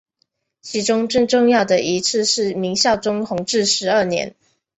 [0.63, 4.35] 其中最重要的一次是明孝宗弘治十二年。